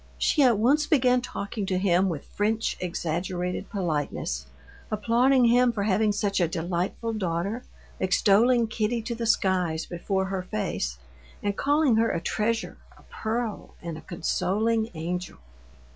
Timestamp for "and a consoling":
13.79-14.89